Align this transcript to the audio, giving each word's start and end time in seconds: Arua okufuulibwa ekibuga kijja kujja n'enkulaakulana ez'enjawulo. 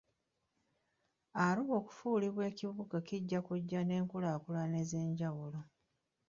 Arua 1.45 1.73
okufuulibwa 1.81 2.43
ekibuga 2.51 2.97
kijja 3.07 3.39
kujja 3.47 3.79
n'enkulaakulana 3.83 4.75
ez'enjawulo. 4.83 5.59